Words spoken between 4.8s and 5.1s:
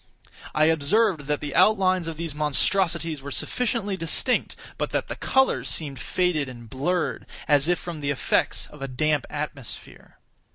that